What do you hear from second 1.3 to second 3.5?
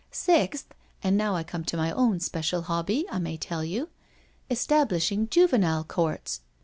I come to my own special hobby, I may